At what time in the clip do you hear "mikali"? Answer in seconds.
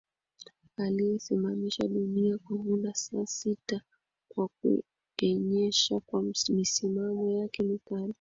7.63-8.09